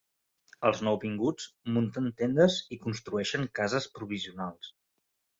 Els 0.67 0.79
nouvinguts 0.85 1.43
munten 1.75 2.07
tendes 2.21 2.57
i 2.77 2.79
construeixen 2.85 3.45
cases 3.61 3.87
provisionals. 3.99 4.73